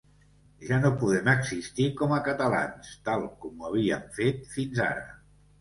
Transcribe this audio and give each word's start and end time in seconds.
Ja 0.69 0.79
no 0.85 0.89
podem 1.01 1.27
existir 1.33 1.85
com 2.01 2.15
a 2.17 2.19
catalans 2.29 2.91
tal 3.11 3.29
com 3.45 3.63
ho 3.63 3.69
havíem 3.71 4.05
fet 4.19 4.45
fins 4.57 4.83
ara. 4.91 5.07